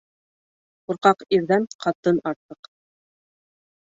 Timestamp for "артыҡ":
2.33-2.71